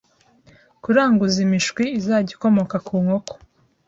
kuranguza 0.83 1.37
imishwi 1.45 1.83
izajya 1.99 2.31
ikomoka 2.37 2.75
ku 2.87 2.95
nkoko 3.03 3.33